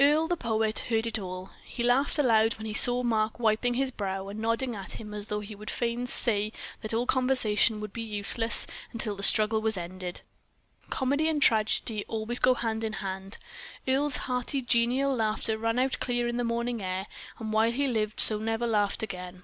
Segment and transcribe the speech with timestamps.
[0.00, 1.50] Earle, the poet, heard it all.
[1.62, 5.26] He laughed aloud when he saw Mark wiping his brow, and nodding at him as
[5.26, 9.76] though he would fain say that all conversation would be useless until the struggle was
[9.76, 10.22] ended.
[10.88, 13.36] Comedy and tragedy always go hand in hand.
[13.86, 17.06] Earle's hearty, genial laugh rang out clear on the morning air,
[17.38, 19.42] and while he lived he never so laughed again.